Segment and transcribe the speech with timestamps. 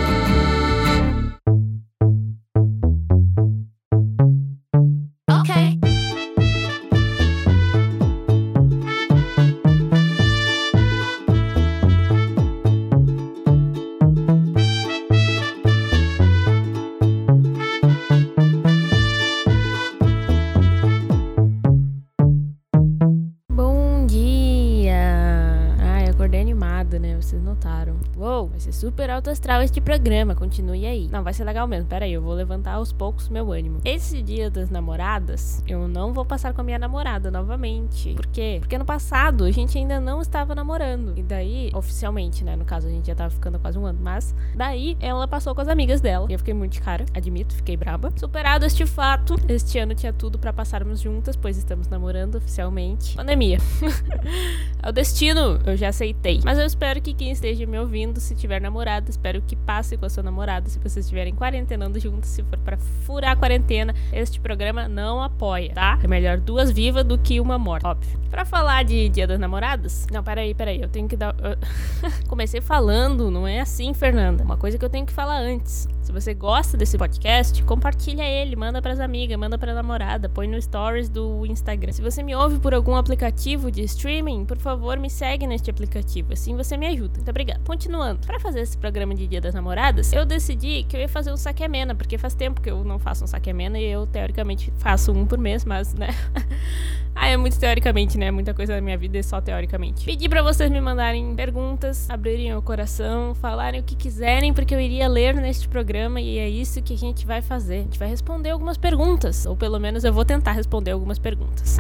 [28.84, 31.08] super alto astral este programa, continue aí.
[31.10, 31.88] Não, vai ser legal mesmo.
[31.88, 33.80] Pera aí, eu vou levantar aos poucos meu ânimo.
[33.86, 38.14] Esse dia das namoradas, eu não vou passar com a minha namorada novamente.
[38.14, 38.58] Por quê?
[38.60, 41.14] Porque no passado a gente ainda não estava namorando.
[41.16, 42.56] E daí, oficialmente, né?
[42.56, 44.00] No caso, a gente já tava ficando quase um ano.
[44.02, 46.28] Mas daí ela passou com as amigas dela.
[46.30, 48.12] E eu fiquei muito de cara, admito, fiquei braba.
[48.16, 53.16] Superado este fato, este ano tinha tudo para passarmos juntas, pois estamos namorando oficialmente.
[53.16, 53.58] Pandemia.
[54.84, 56.40] é o destino, eu já aceitei.
[56.44, 59.10] Mas eu espero que quem esteja me ouvindo, se tiver namorada.
[59.10, 62.30] Espero que passe com a sua namorada se vocês estiverem quarentenando juntos.
[62.30, 65.98] Se for para furar a quarentena, este programa não apoia, tá?
[66.04, 68.20] É melhor duas vivas do que uma morta, óbvio.
[68.30, 70.08] Pra falar de Dia das Namoradas.
[70.12, 70.82] Não, peraí, peraí.
[70.82, 71.36] Eu tenho que dar.
[72.28, 74.44] Comecei falando, não é assim, Fernanda.
[74.44, 75.88] Uma coisa que eu tenho que falar antes.
[76.04, 80.62] Se você gosta desse podcast, compartilha ele, manda pras amigas, manda pra namorada, põe no
[80.62, 81.94] stories do Instagram.
[81.94, 86.34] Se você me ouve por algum aplicativo de streaming, por favor, me segue neste aplicativo.
[86.34, 87.14] Assim você me ajuda.
[87.16, 87.62] Muito obrigada.
[87.66, 88.26] Continuando.
[88.26, 91.38] Para fazer esse programa de Dia das Namoradas, eu decidi que eu ia fazer um
[91.38, 94.72] saque amena, porque faz tempo que eu não faço um saque amena e eu teoricamente
[94.78, 96.10] faço um por mês, mas, né?
[97.16, 98.32] ah, é muito teoricamente, né?
[98.32, 100.06] Muita coisa da minha vida é só teoricamente.
[100.06, 104.80] Pedi para vocês me mandarem perguntas, abrirem o coração, falarem o que quiserem, porque eu
[104.80, 107.76] iria ler neste programa e é isso que a gente vai fazer.
[107.76, 111.78] A gente vai responder algumas perguntas, ou pelo menos eu vou tentar responder algumas perguntas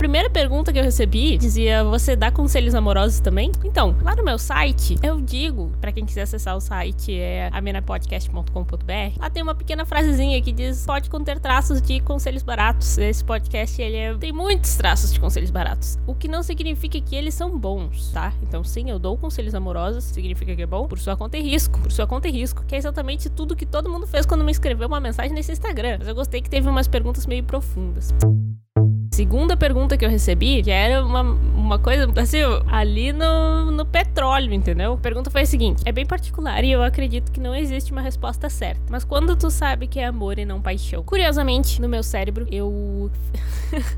[0.00, 3.52] primeira pergunta que eu recebi dizia: Você dá conselhos amorosos também?
[3.62, 9.20] Então, lá no meu site, eu digo, para quem quiser acessar o site, é amenapodcast.com.br.
[9.20, 12.96] Lá tem uma pequena frasezinha que diz: Pode conter traços de conselhos baratos.
[12.96, 15.98] Esse podcast ele é, tem muitos traços de conselhos baratos.
[16.06, 18.32] O que não significa que eles são bons, tá?
[18.42, 21.78] Então, sim, eu dou conselhos amorosos, significa que é bom, por sua conta e risco.
[21.78, 24.50] Por sua conta e risco, que é exatamente tudo que todo mundo fez quando me
[24.50, 25.98] escreveu uma mensagem nesse Instagram.
[25.98, 28.14] Mas eu gostei que teve umas perguntas meio profundas
[29.12, 32.38] segunda pergunta que eu recebi, que era uma, uma coisa, assim,
[32.68, 34.94] ali no, no petróleo, entendeu?
[34.94, 38.00] A pergunta foi a seguinte: é bem particular e eu acredito que não existe uma
[38.00, 38.80] resposta certa.
[38.88, 41.02] Mas quando tu sabe que é amor e não paixão?
[41.02, 43.10] Curiosamente, no meu cérebro, eu.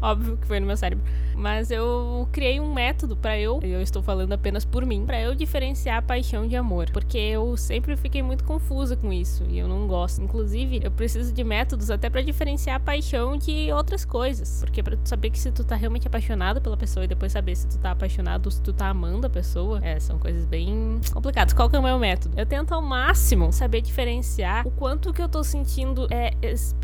[0.00, 1.04] Óbvio que foi no meu cérebro.
[1.34, 5.34] Mas eu criei um método para eu, eu estou falando apenas por mim, para eu
[5.34, 9.86] diferenciar paixão de amor, porque eu sempre fiquei muito confusa com isso e eu não
[9.86, 10.22] gosto.
[10.22, 15.08] Inclusive, eu preciso de métodos até para diferenciar paixão de outras coisas, porque para tu
[15.08, 17.90] saber que se tu tá realmente apaixonado pela pessoa e depois saber se tu tá
[17.90, 21.52] apaixonado ou se tu tá amando a pessoa, é, são coisas bem complicadas.
[21.52, 22.38] Qual que é o meu método?
[22.38, 26.32] Eu tento ao máximo saber diferenciar o quanto que eu tô sentindo é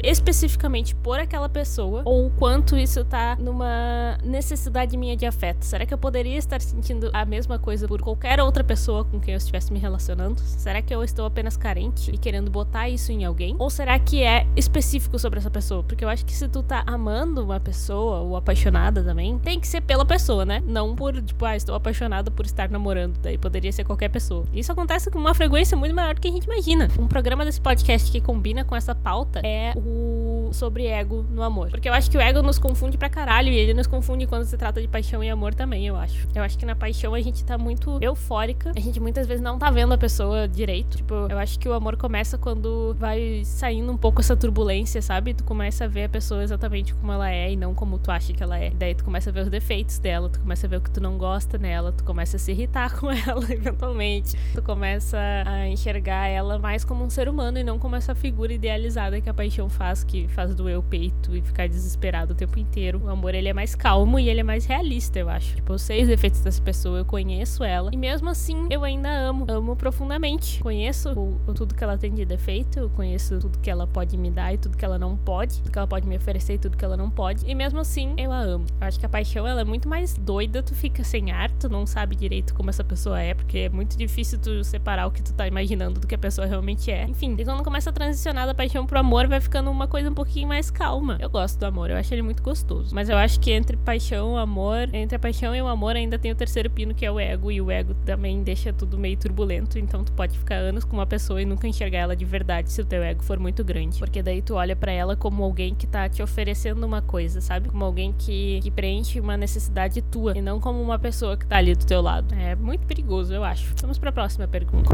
[0.02, 5.64] especificamente por aquela pessoa ou o quanto isso tá numa necessidade minha de afeto?
[5.64, 9.34] Será que eu poderia estar sentindo a mesma coisa por qualquer outra pessoa com quem
[9.34, 10.40] eu estivesse me relacionando?
[10.40, 13.54] Será que eu estou apenas carente e querendo botar isso em alguém?
[13.58, 15.82] Ou será que é específico sobre essa pessoa?
[15.82, 19.68] Porque eu acho que se tu tá amando uma pessoa ou apaixonada também, tem que
[19.68, 20.62] ser pela pessoa, né?
[20.66, 23.18] Não por, tipo, ah, estou apaixonada por estar namorando.
[23.18, 24.44] Daí poderia ser qualquer pessoa.
[24.52, 26.88] Isso acontece com uma frequência muito maior do que a gente imagina.
[26.98, 31.70] Um programa desse podcast que combina com essa pauta é o sobre ego no amor.
[31.70, 34.44] Porque eu acho que o ego nos confunde pra caralho e ele nos confunde quando
[34.44, 36.26] se trata de paixão e amor também, eu acho.
[36.34, 38.72] Eu acho que na paixão a gente tá muito eufórica.
[38.76, 40.96] A gente muitas vezes não tá vendo a pessoa direito.
[40.98, 45.34] Tipo, eu acho que o amor começa quando vai saindo um pouco essa turbulência, sabe?
[45.34, 48.32] Tu começa a ver a pessoa exatamente como ela é e não como tu acha
[48.32, 48.70] que ela é.
[48.70, 51.00] Daí tu começa a ver os defeitos dela, tu começa a ver o que tu
[51.00, 54.36] não gosta nela, tu começa a se irritar com ela eventualmente.
[54.54, 58.52] Tu começa a enxergar ela mais como um ser humano e não como essa figura
[58.52, 62.58] idealizada que a paixão faz, que faz doer o peito e ficar desesperado o tempo
[62.58, 63.02] inteiro.
[63.04, 65.56] O amor, ele é mais calmo e ele é mais realista, eu acho.
[65.56, 67.90] Tipo, eu sei os defeitos dessa pessoa, eu conheço ela.
[67.92, 69.46] E mesmo assim, eu ainda amo.
[69.48, 70.60] Amo profundamente.
[70.60, 74.16] Conheço o, o, tudo que ela tem de defeito, eu conheço tudo que ela pode
[74.16, 75.58] me dar e tudo que ela não pode.
[75.58, 77.48] Tudo que ela pode me oferecer e tudo que ela não pode.
[77.48, 78.64] E mesmo assim, eu a amo.
[78.80, 80.62] Eu acho que a paixão, ela é muito mais doida.
[80.62, 83.96] Tu fica sem ar, tu não sabe direito como essa pessoa é, porque é muito
[83.96, 87.04] difícil tu separar o que tu tá imaginando do que a pessoa realmente é.
[87.04, 90.29] Enfim, quando começa a transicionar da paixão pro amor, vai ficando uma coisa um pouquinho
[90.30, 91.16] pouquinho mais calma.
[91.18, 92.94] Eu gosto do amor, eu acho ele muito gostoso.
[92.94, 96.16] Mas eu acho que entre paixão e amor, entre a paixão e o amor ainda
[96.18, 97.50] tem o terceiro pino que é o ego.
[97.50, 99.76] E o ego também deixa tudo meio turbulento.
[99.76, 102.80] Então tu pode ficar anos com uma pessoa e nunca enxergar ela de verdade se
[102.80, 103.98] o teu ego for muito grande.
[103.98, 107.68] Porque daí tu olha para ela como alguém que tá te oferecendo uma coisa, sabe?
[107.68, 110.38] Como alguém que, que preenche uma necessidade tua.
[110.38, 112.32] E não como uma pessoa que tá ali do teu lado.
[112.36, 113.74] É muito perigoso, eu acho.
[113.80, 114.90] Vamos pra próxima pergunta.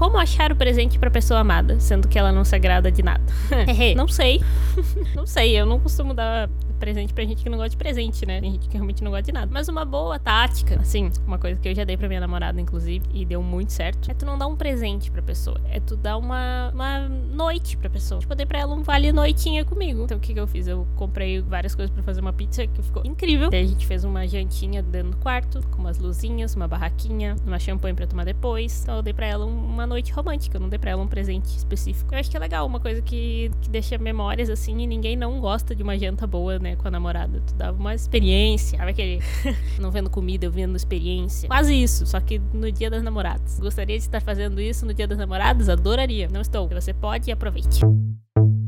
[0.00, 3.22] Como achar o presente pra pessoa amada, sendo que ela não se agrada de nada?
[3.94, 4.40] não sei.
[5.14, 6.48] não sei, eu não costumo dar
[6.80, 8.40] presente pra gente que não gosta de presente, né?
[8.40, 9.50] Tem gente que realmente não gosta de nada.
[9.52, 13.04] Mas uma boa tática, assim, uma coisa que eu já dei pra minha namorada, inclusive,
[13.12, 15.60] e deu muito certo, é tu não dar um presente pra pessoa.
[15.68, 18.20] É tu dar uma, uma noite pra pessoa.
[18.20, 20.04] Tipo, eu dei pra ela um vale noitinha comigo.
[20.04, 20.66] Então o que, que eu fiz?
[20.66, 23.50] Eu comprei várias coisas pra fazer uma pizza que ficou incrível.
[23.50, 27.58] Daí a gente fez uma jantinha dentro do quarto, com umas luzinhas, uma barraquinha, uma
[27.58, 28.82] champanhe pra tomar depois.
[28.82, 30.56] Então eu dei pra ela uma noite romântica.
[30.56, 32.14] Eu não dei pra ela um presente específico.
[32.14, 35.40] Eu acho que é legal, uma coisa que, que deixa memórias assim e ninguém não
[35.40, 36.76] gosta de uma janta boa, né?
[36.76, 37.42] Com a namorada.
[37.46, 38.78] Tu dava uma experiência.
[38.78, 39.20] Sabe aquele.
[39.78, 41.48] não vendo comida, eu vendo experiência.
[41.48, 43.58] Quase isso, só que no dia das namoradas.
[43.58, 45.68] Gostaria de estar fazendo isso no dia das namoradas?
[45.68, 46.28] Adoraria.
[46.32, 46.68] Não estou.
[46.68, 47.80] Você pode e aproveite.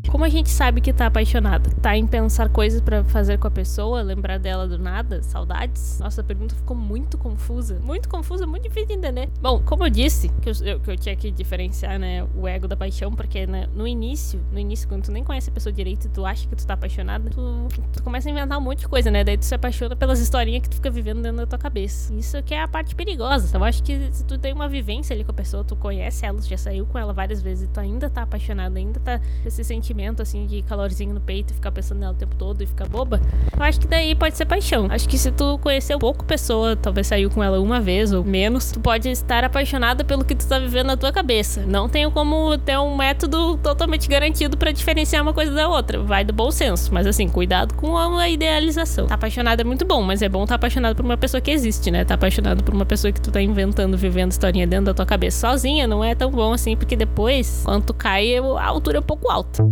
[0.08, 1.70] Como a gente sabe que tá apaixonada?
[1.80, 5.98] Tá em pensar coisas para fazer com a pessoa, lembrar dela do nada, saudades?
[6.00, 7.80] Nossa, a pergunta ficou muito confusa.
[7.82, 9.30] Muito confusa, muito difícil de entender.
[9.40, 12.76] Bom, como eu disse, que eu, que eu tinha que diferenciar, né, o ego da
[12.76, 16.10] paixão, porque né, no início, no início, quando tu nem conhece a pessoa direito e
[16.10, 19.10] tu acha que tu tá apaixonada, tu, tu começa a inventar um monte de coisa,
[19.10, 19.24] né?
[19.24, 22.12] Daí tu se apaixona pelas historinhas que tu fica vivendo dentro da tua cabeça.
[22.14, 23.56] Isso que é a parte perigosa.
[23.56, 26.40] Eu acho que se tu tem uma vivência ali com a pessoa, tu conhece ela,
[26.42, 30.22] já saiu com ela várias vezes e tu ainda tá apaixonado, ainda tá esse sentimento
[30.22, 33.20] assim, de calorzinho no peito e ficar pensando nela o tempo todo e ficar boba,
[33.54, 34.88] eu acho que daí pode ser paixão.
[34.90, 38.72] Acho que se tu conhecer pouco pessoa, talvez saiu com ela uma vez ou menos,
[38.72, 41.64] tu pode estar apaixonada pelo que tu tá vivendo na tua cabeça.
[41.66, 46.02] Não tenho como ter um método totalmente garantido para diferenciar uma coisa da outra.
[46.02, 49.06] Vai do bom senso, mas assim, cuidado com a idealização.
[49.06, 51.50] Tá apaixonado é muito bom, mas é bom estar tá apaixonado por uma pessoa que
[51.50, 52.04] existe, né?
[52.04, 55.48] Tá apaixonado por uma pessoa que tu tá inventando, vivendo historinha dentro da tua cabeça
[55.48, 59.04] sozinha, não é tão bom assim, porque depois, quando tu cai, a altura é um
[59.04, 59.62] pouco alta.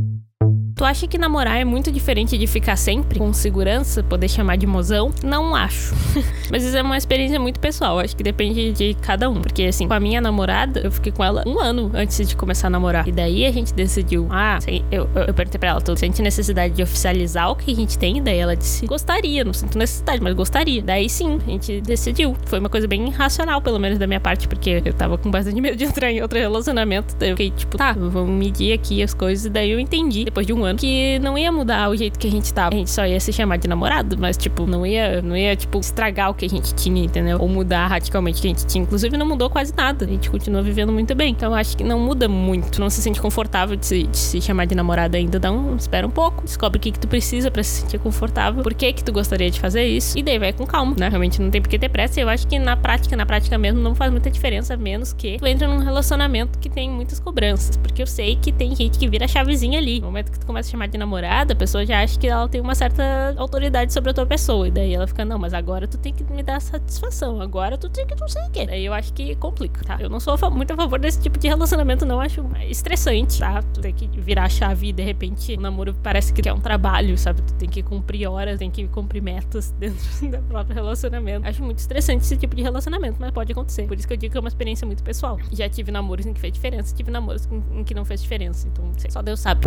[0.81, 4.67] Tu acha que namorar é muito diferente de ficar sempre com segurança, poder chamar de
[4.67, 5.13] mozão?
[5.23, 5.95] Não acho.
[6.51, 9.43] Mas isso é uma experiência muito pessoal, acho que depende de cada um.
[9.43, 12.69] Porque assim, com a minha namorada, eu fiquei com ela um ano antes de começar
[12.69, 13.07] a namorar.
[13.07, 16.73] E daí a gente decidiu, ah, eu, eu, eu perguntei pra ela, tu sente necessidade
[16.73, 18.23] de oficializar o que a gente tem?
[18.23, 20.81] Daí ela disse, gostaria, não sinto necessidade, mas gostaria.
[20.81, 22.35] Daí sim, a gente decidiu.
[22.47, 25.61] Foi uma coisa bem racional, pelo menos da minha parte, porque eu tava com bastante
[25.61, 27.15] medo de entrar em outro relacionamento.
[27.19, 29.45] Daí eu fiquei tipo, tá, vamos medir aqui as coisas.
[29.45, 32.19] E daí eu entendi, depois de um ano ano que não ia mudar o jeito
[32.19, 32.75] que a gente tava.
[32.75, 35.79] A gente só ia se chamar de namorado, mas, tipo, não ia, não ia, tipo,
[35.79, 37.39] estragar o que a gente tinha, entendeu?
[37.41, 38.83] Ou mudar radicalmente o que a gente tinha.
[38.83, 40.05] Inclusive, não mudou quase nada.
[40.05, 41.31] A gente continua vivendo muito bem.
[41.33, 42.81] Então, acho que não muda muito.
[42.81, 45.37] Não se sente confortável de se, de se chamar de namorado ainda.
[45.37, 46.45] Então, espera um pouco.
[46.45, 48.63] Descobre o que, que tu precisa para se sentir confortável.
[48.63, 50.19] Por que que tu gostaria de fazer isso.
[50.19, 51.09] E daí vai com calma, né?
[51.09, 52.21] Realmente não tem por que ter pressa.
[52.21, 55.47] Eu acho que na prática, na prática mesmo, não faz muita diferença, menos que tu
[55.47, 57.77] entra num relacionamento que tem muitas cobranças.
[57.77, 60.01] Porque eu sei que tem gente que vira chavezinha ali.
[60.01, 62.29] No momento que tu começa começa a chamar de namorada, a pessoa já acha que
[62.29, 64.69] ela tem uma certa autoridade sobre a tua pessoa.
[64.69, 67.41] E daí ela fica, não, mas agora tu tem que me dar satisfação.
[67.41, 68.67] Agora tu tem que não sei o quê.
[68.67, 69.97] Daí eu acho que complica, tá?
[69.99, 72.21] Eu não sou muito a favor desse tipo de relacionamento, não.
[72.21, 73.63] Acho estressante, tá?
[73.63, 76.61] Tu tem que virar a chave e de repente o namoro parece que é um
[76.61, 77.43] trabalho, sabe?
[77.43, 79.99] Tu tem que cumprir horas, tem que cumprir metas dentro
[80.29, 81.47] do próprio relacionamento.
[81.47, 83.87] Acho muito estressante esse tipo de relacionamento, mas pode acontecer.
[83.87, 85.39] Por isso que eu digo que é uma experiência muito pessoal.
[85.53, 88.69] Já tive namoros em que fez diferença, tive namoros em que não fez diferença.
[88.69, 89.67] Então, só Deus sabe.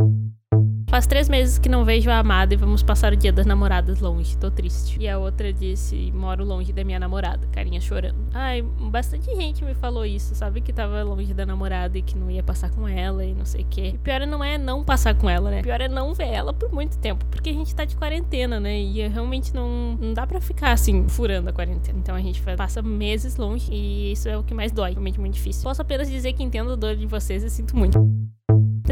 [0.93, 3.99] Faz três meses que não vejo a amada e vamos passar o dia das namoradas
[3.99, 4.37] longe.
[4.37, 4.95] Tô triste.
[5.01, 7.47] E a outra disse: Moro longe da minha namorada.
[7.51, 8.15] Carinha chorando.
[8.31, 10.61] Ai, bastante gente me falou isso, sabe?
[10.61, 13.61] Que tava longe da namorada e que não ia passar com ela e não sei
[13.63, 13.93] o quê.
[13.95, 15.63] E pior não é não passar com ela, né?
[15.63, 17.25] Pior é não ver ela por muito tempo.
[17.25, 18.79] Porque a gente tá de quarentena, né?
[18.79, 21.97] E realmente não, não dá pra ficar assim, furando a quarentena.
[21.97, 24.91] Então a gente passa meses longe e isso é o que mais dói.
[24.91, 25.63] Realmente muito difícil.
[25.63, 27.97] Posso apenas dizer que entendo a dor de vocês e sinto muito.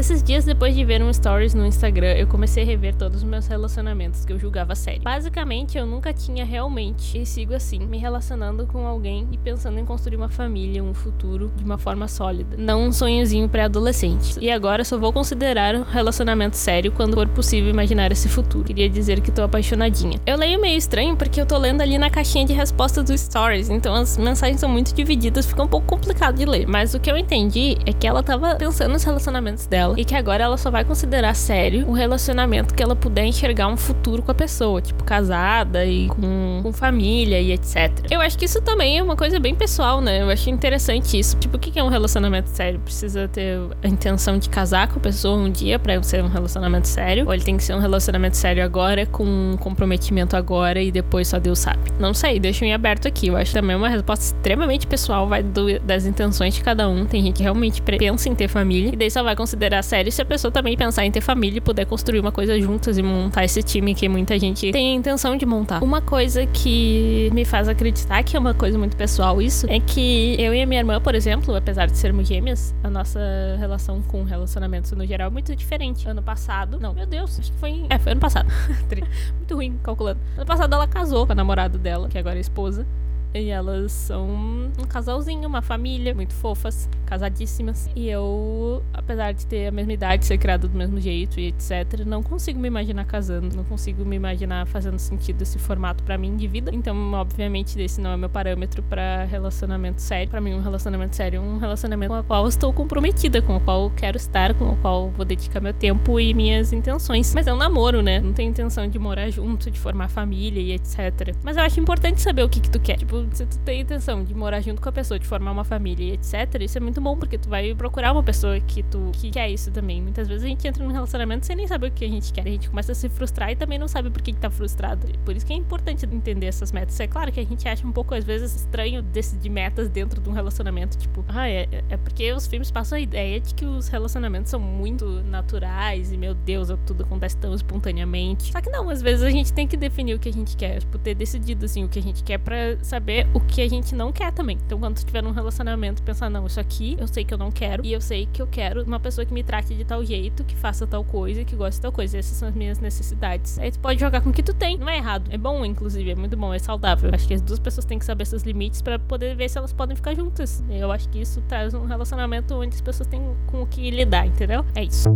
[0.02, 3.22] Esses dias depois de ver um stories no Instagram, eu comecei a rever todos os
[3.22, 5.00] meus relacionamentos que eu julgava sério.
[5.00, 9.84] Basicamente, eu nunca tinha realmente, e sigo assim, me relacionando com alguém e pensando em
[9.84, 12.56] construir uma família, um futuro de uma forma sólida.
[12.58, 14.40] Não um sonhozinho pré-adolescente.
[14.40, 18.64] E agora só vou considerar um relacionamento sério quando for possível imaginar esse futuro.
[18.64, 20.18] Queria dizer que tô apaixonadinha.
[20.26, 23.70] Eu leio meio estranho porque eu tô lendo ali na caixinha de respostas do stories,
[23.70, 26.66] então as mensagens são muito divididas, fica um pouco complicado de ler.
[26.66, 30.00] Mas o que eu entendi é que ela tava pensando nos relacionamentos dela dela.
[30.00, 33.76] E que agora ela só vai considerar sério um relacionamento que ela puder enxergar um
[33.76, 38.06] futuro com a pessoa, tipo, casada e com, com família e etc.
[38.10, 40.22] Eu acho que isso também é uma coisa bem pessoal, né?
[40.22, 41.36] Eu acho interessante isso.
[41.36, 42.80] Tipo, o que é um relacionamento sério?
[42.80, 46.88] Precisa ter a intenção de casar com a pessoa um dia para ser um relacionamento
[46.88, 47.26] sério?
[47.26, 51.28] Ou ele tem que ser um relacionamento sério agora, com um comprometimento agora e depois
[51.28, 51.80] só Deus sabe?
[51.98, 53.28] Não sei, deixa em aberto aqui.
[53.28, 57.04] Eu acho também uma resposta extremamente pessoal, vai do, das intenções de cada um.
[57.04, 60.22] Tem gente que realmente pensa em ter família e daí só vai considerar sério se
[60.22, 63.44] a pessoa também pensar em ter família e puder construir uma coisa juntas e montar
[63.44, 65.82] esse time que muita gente tem a intenção de montar.
[65.82, 70.36] Uma coisa que me faz acreditar que é uma coisa muito pessoal isso é que
[70.38, 73.20] eu e a minha irmã, por exemplo, apesar de sermos gêmeas, a nossa
[73.58, 76.08] relação com relacionamentos no geral é muito diferente.
[76.08, 78.48] Ano passado, não, meu Deus, acho que foi, é, foi ano passado.
[79.36, 80.20] muito ruim calculando.
[80.36, 82.86] Ano passado ela casou com a namorada dela, que agora é esposa.
[83.34, 87.88] E elas são um casalzinho, uma família, muito fofas, casadíssimas.
[87.96, 92.04] E eu, apesar de ter a mesma idade, ser criada do mesmo jeito e etc.,
[92.06, 96.36] não consigo me imaginar casando, não consigo me imaginar fazendo sentido esse formato para mim
[96.36, 96.70] de vida.
[96.74, 100.28] Então, obviamente, esse não é meu parâmetro para relacionamento sério.
[100.30, 103.60] Para mim, um relacionamento sério é um relacionamento com o qual estou comprometida, com o
[103.60, 107.34] qual quero estar, com o qual vou dedicar meu tempo e minhas intenções.
[107.34, 108.20] Mas é um namoro, né?
[108.20, 111.34] Não tenho intenção de morar junto, de formar família e etc.
[111.42, 112.96] Mas eu acho importante saber o que, que tu quer.
[112.96, 116.14] Tipo, se tu tem intenção de morar junto com a pessoa, de formar uma família
[116.14, 119.50] etc, isso é muito bom, porque tu vai procurar uma pessoa que tu que quer
[119.50, 120.00] isso também.
[120.00, 122.46] Muitas vezes a gente entra num relacionamento sem nem saber o que a gente quer.
[122.46, 125.06] A gente começa a se frustrar e também não sabe por que, que tá frustrado.
[125.24, 126.98] Por isso que é importante entender essas metas.
[127.00, 130.28] É claro que a gente acha um pouco, às vezes, estranho decidir metas dentro de
[130.28, 130.96] um relacionamento.
[130.98, 134.60] Tipo, ah, é, é porque os filmes passam a ideia de que os relacionamentos são
[134.60, 138.52] muito naturais e, meu Deus, tudo acontece tão espontaneamente.
[138.52, 140.80] Só que não, às vezes a gente tem que definir o que a gente quer.
[140.80, 143.94] Tipo, ter decidido, assim, o que a gente quer para saber o que a gente
[143.94, 144.58] não quer também.
[144.66, 147.50] Então, quando tu estiver num relacionamento, pensar, não, isso aqui eu sei que eu não
[147.50, 150.44] quero, e eu sei que eu quero uma pessoa que me trate de tal jeito,
[150.44, 152.18] que faça tal coisa, que goste de tal coisa.
[152.18, 153.58] Essas são as minhas necessidades.
[153.58, 154.78] Aí tu pode jogar com o que tu tem.
[154.78, 155.30] Não é errado.
[155.30, 157.10] É bom, inclusive, é muito bom, é saudável.
[157.12, 159.72] Acho que as duas pessoas têm que saber seus limites para poder ver se elas
[159.72, 160.62] podem ficar juntas.
[160.70, 164.26] Eu acho que isso traz um relacionamento onde as pessoas têm com o que lidar,
[164.26, 164.64] entendeu?
[164.74, 165.08] É isso.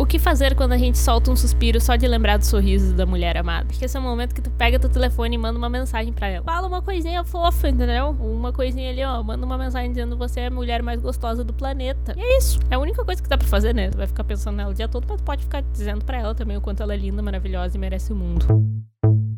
[0.00, 3.04] O que fazer quando a gente solta um suspiro só de lembrar do sorriso da
[3.04, 3.66] mulher amada?
[3.66, 6.26] Porque esse é o momento que tu pega teu telefone e manda uma mensagem para
[6.26, 6.42] ela.
[6.42, 8.16] Fala uma coisinha fofa, entendeu?
[8.18, 9.22] Uma coisinha ali, ó.
[9.22, 12.14] Manda uma mensagem dizendo você é a mulher mais gostosa do planeta.
[12.16, 12.58] E é isso.
[12.70, 13.90] É a única coisa que dá pra fazer, né?
[13.90, 16.56] Tu vai ficar pensando nela o dia todo, mas pode ficar dizendo para ela também
[16.56, 18.46] o quanto ela é linda, maravilhosa e merece o mundo.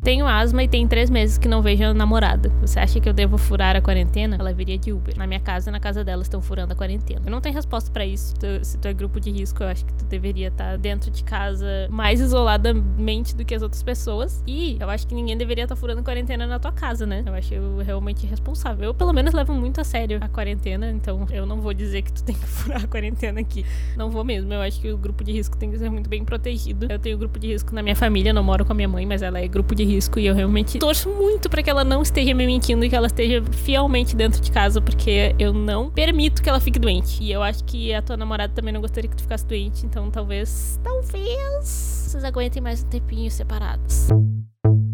[0.03, 2.51] Tenho asma e tem três meses que não vejo a namorada.
[2.59, 4.35] Você acha que eu devo furar a quarentena?
[4.37, 5.17] Ela viria de Uber.
[5.17, 7.21] Na minha casa e na casa dela estão furando a quarentena.
[7.25, 8.33] Eu não tenho resposta para isso.
[8.63, 11.23] Se tu é grupo de risco, eu acho que tu deveria estar tá dentro de
[11.23, 14.43] casa mais isoladamente do que as outras pessoas.
[14.45, 17.23] E eu acho que ninguém deveria estar tá furando quarentena na tua casa, né?
[17.25, 17.53] Eu acho
[17.85, 18.83] realmente irresponsável.
[18.83, 22.11] Eu, pelo menos, levo muito a sério a quarentena, então eu não vou dizer que
[22.11, 23.65] tu tem que furar a quarentena aqui.
[23.95, 24.53] Não vou mesmo.
[24.53, 26.87] Eu acho que o grupo de risco tem que ser muito bem protegido.
[26.89, 29.21] Eu tenho grupo de risco na minha família, não moro com a minha mãe, mas
[29.21, 32.01] ela é grupo de risco risco e eu realmente torço muito para que ela não
[32.01, 36.41] esteja me mentindo e que ela esteja fielmente dentro de casa, porque eu não permito
[36.41, 37.23] que ela fique doente.
[37.23, 40.09] E eu acho que a tua namorada também não gostaria que tu ficasse doente, então
[40.09, 41.65] talvez, talvez
[42.07, 44.07] vocês aguentem mais um tempinho separados.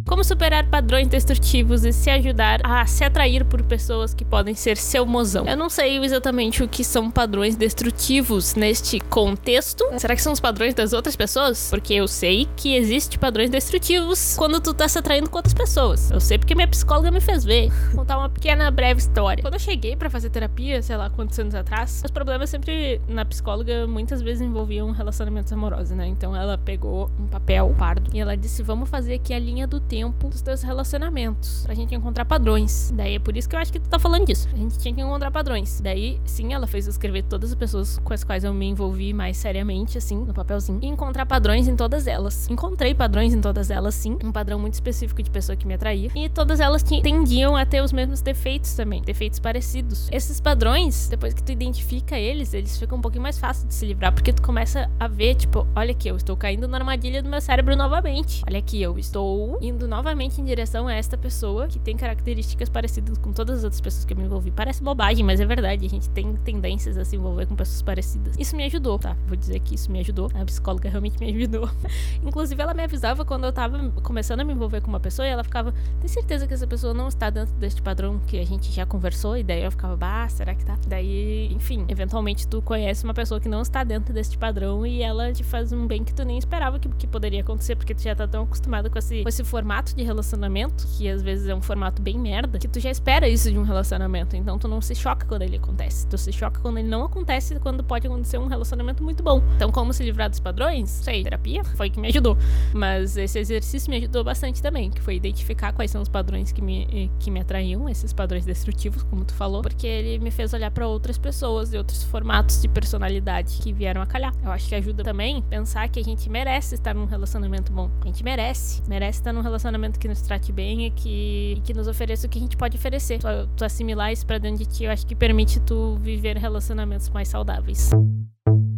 [0.09, 4.75] Como superar padrões destrutivos e se ajudar a se atrair por pessoas que podem ser
[4.75, 5.45] seu mozão.
[5.45, 9.85] Eu não sei exatamente o que são padrões destrutivos neste contexto.
[9.99, 11.69] Será que são os padrões das outras pessoas?
[11.69, 16.09] Porque eu sei que existe padrões destrutivos quando tu tá se atraindo com outras pessoas.
[16.09, 17.69] Eu sei porque minha psicóloga me fez ver.
[17.89, 19.43] Vou contar uma pequena breve história.
[19.43, 23.23] Quando eu cheguei para fazer terapia, sei lá quantos anos atrás, os problemas sempre na
[23.25, 26.07] psicóloga muitas vezes envolviam relacionamentos amorosos, né?
[26.07, 29.79] Então ela pegou um papel pardo e ela disse: "Vamos fazer aqui a linha do
[29.79, 31.63] tempo tempo dos teus relacionamentos.
[31.65, 32.89] Pra gente encontrar padrões.
[32.95, 34.47] Daí é por isso que eu acho que tu tá falando disso.
[34.53, 35.81] A gente tinha que encontrar padrões.
[35.81, 39.13] Daí, sim, ela fez eu escrever todas as pessoas com as quais eu me envolvi
[39.13, 40.79] mais seriamente, assim, no papelzinho.
[40.81, 42.49] E encontrar padrões em todas elas.
[42.49, 44.17] Encontrei padrões em todas elas, sim.
[44.23, 46.09] Um padrão muito específico de pessoa que me atraía.
[46.15, 49.01] E todas elas tendiam a ter os mesmos defeitos também.
[49.01, 50.07] Defeitos parecidos.
[50.13, 53.85] Esses padrões, depois que tu identifica eles, eles ficam um pouquinho mais fáceis de se
[53.85, 54.13] livrar.
[54.13, 57.41] Porque tu começa a ver, tipo, olha aqui, eu estou caindo na armadilha do meu
[57.41, 58.43] cérebro novamente.
[58.47, 63.17] Olha aqui, eu estou indo novamente em direção a esta pessoa que tem características parecidas
[63.17, 64.51] com todas as outras pessoas que eu me envolvi.
[64.51, 65.85] Parece bobagem, mas é verdade.
[65.85, 68.35] A gente tem tendências a se envolver com pessoas parecidas.
[68.37, 69.17] Isso me ajudou, tá?
[69.27, 70.29] Vou dizer que isso me ajudou.
[70.35, 71.69] A psicóloga realmente me ajudou.
[72.23, 75.31] Inclusive, ela me avisava quando eu tava começando a me envolver com uma pessoa e
[75.31, 78.71] ela ficava: Tem certeza que essa pessoa não está dentro deste padrão que a gente
[78.71, 79.35] já conversou?
[79.35, 80.77] E daí eu ficava: Bah, será que tá?
[80.87, 85.33] Daí, enfim, eventualmente tu conhece uma pessoa que não está dentro deste padrão e ela
[85.33, 88.15] te faz um bem que tu nem esperava que, que poderia acontecer, porque tu já
[88.15, 91.55] tá tão acostumado com esse, com esse formato formato de relacionamento, que às vezes é
[91.55, 94.35] um formato bem merda, que tu já espera isso de um relacionamento.
[94.35, 96.05] Então tu não se choca quando ele acontece.
[96.07, 99.41] Tu se choca quando ele não acontece quando pode acontecer um relacionamento muito bom.
[99.55, 100.89] Então, como se livrar dos padrões?
[100.89, 102.37] Sei, terapia foi que me ajudou.
[102.73, 106.61] Mas esse exercício me ajudou bastante também, que foi identificar quais são os padrões que
[106.61, 110.71] me, que me atraíam, esses padrões destrutivos, como tu falou, porque ele me fez olhar
[110.71, 114.33] para outras pessoas e outros formatos de personalidade que vieram a calhar.
[114.43, 117.89] Eu acho que ajuda também pensar que a gente merece estar num relacionamento bom.
[118.01, 118.81] A gente merece.
[118.87, 119.68] Merece estar num relacionamento
[119.99, 122.77] que nos trate bem e que, e que nos ofereça o que a gente pode
[122.77, 123.19] oferecer.
[123.19, 127.09] Tu, tu assimilar isso pra dentro de ti, eu acho que permite tu viver relacionamentos
[127.09, 127.91] mais saudáveis.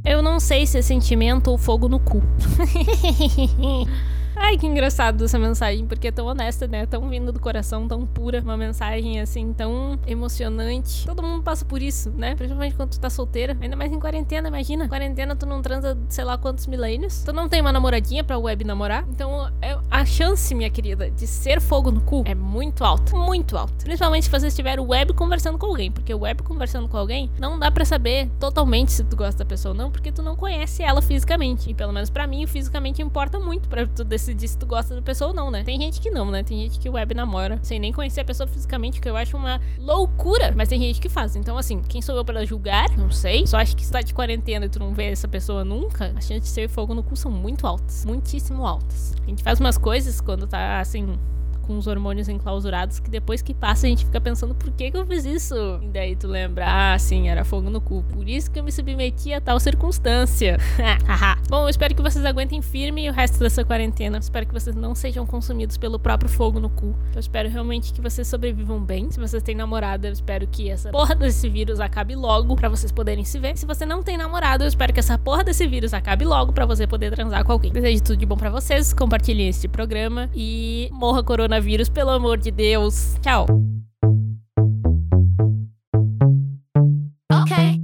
[0.04, 2.22] Eu não sei se é sentimento ou fogo no cu.
[4.44, 6.88] Ai, que engraçado essa mensagem, porque é tão honesta, né?
[6.88, 8.42] Tão vindo do coração, tão pura.
[8.42, 11.06] Uma mensagem assim, tão emocionante.
[11.06, 12.36] Todo mundo passa por isso, né?
[12.36, 13.56] Principalmente quando tu tá solteira.
[13.62, 14.90] Ainda mais em quarentena, imagina.
[14.90, 17.22] Quarentena, tu não transa sei lá quantos milênios.
[17.24, 19.06] Tu não tem uma namoradinha pra web namorar.
[19.10, 23.16] Então, é, a chance, minha querida, de ser fogo no cu é muito alta.
[23.16, 23.76] Muito alta.
[23.84, 25.92] Principalmente se você estiver web conversando com alguém.
[25.92, 29.74] Porque web conversando com alguém, não dá pra saber totalmente se tu gosta da pessoa
[29.74, 31.70] ou não, porque tu não conhece ela fisicamente.
[31.70, 34.96] E pelo menos para mim, fisicamente importa muito para tu decidir decidir se tu gosta
[34.96, 35.64] da pessoa ou não, né?
[35.64, 36.44] Tem gente que não, né?
[36.44, 39.60] Tem gente que web namora sem nem conhecer a pessoa fisicamente, que eu acho uma
[39.78, 40.54] loucura.
[40.56, 41.36] Mas tem gente que faz.
[41.36, 42.98] Então, assim, quem sou eu para julgar?
[42.98, 43.46] Não sei.
[43.46, 46.26] Só acho que se tá de quarentena e tu não vê essa pessoa nunca, as
[46.26, 48.06] chances de ser fogo no cu são muito altas.
[48.06, 49.16] Muitíssimo altas.
[49.24, 51.18] A gente faz umas coisas quando tá, assim,
[51.78, 55.06] os hormônios enclausurados que depois que passa a gente fica pensando por que, que eu
[55.06, 55.56] fiz isso.
[55.82, 58.04] E daí tu lembra, ah, sim, era fogo no cu.
[58.04, 60.58] Por isso que eu me submeti a tal circunstância.
[61.50, 64.18] Bom, eu espero que vocês aguentem firme o resto dessa quarentena.
[64.18, 66.96] espero que vocês não sejam consumidos pelo próprio fogo no cu.
[67.14, 69.10] Eu espero realmente que vocês sobrevivam bem.
[69.12, 72.92] Se vocês têm namorada, eu espero que essa porra desse vírus acabe logo para vocês
[72.92, 73.58] poderem se ver.
[73.58, 76.66] Se você não tem namorado, eu espero que essa porra desse vírus acabe logo para
[76.66, 77.72] você poder transar com alguém.
[77.72, 78.94] Desejo tudo de bom para vocês.
[78.94, 83.16] Compartilhem este programa e morra coronavírus coronavírus, pelo amor de Deus.
[83.22, 83.46] Tchau.
[87.32, 87.80] Ok.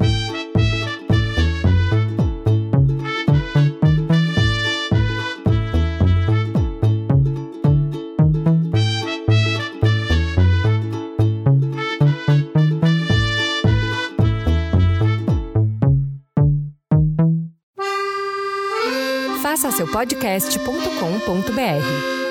[19.42, 22.27] Faça seu podcast.com.br